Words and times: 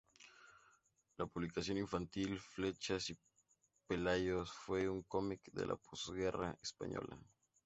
La 1.17 1.27
publicación 1.27 1.77
infantil 1.77 2.39
"Flechas 2.39 3.11
y 3.11 3.19
Pelayos" 3.85 4.51
fue 4.51 4.89
un 4.89 5.03
cómic 5.03 5.41
de 5.51 5.67
la 5.67 5.75
posguerra 5.75 6.57
española. 6.63 7.19